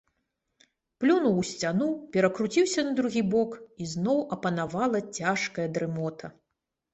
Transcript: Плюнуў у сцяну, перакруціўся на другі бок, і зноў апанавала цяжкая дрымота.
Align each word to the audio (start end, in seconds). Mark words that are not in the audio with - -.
Плюнуў 1.01 1.35
у 1.41 1.43
сцяну, 1.49 1.89
перакруціўся 2.17 2.85
на 2.87 2.95
другі 3.01 3.21
бок, 3.35 3.51
і 3.85 3.91
зноў 3.93 4.25
апанавала 4.37 4.99
цяжкая 5.17 5.67
дрымота. 5.77 6.33